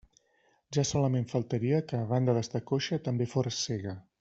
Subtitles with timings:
[0.77, 3.97] Ja solament faltaria que a banda d'estar coixa també fores cega.